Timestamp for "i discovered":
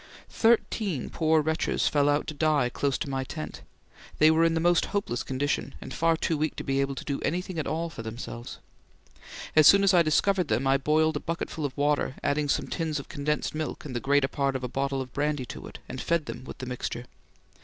9.93-10.47